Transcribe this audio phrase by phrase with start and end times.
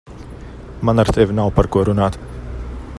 [0.85, 2.21] Man ar tevi nav par ko runāt.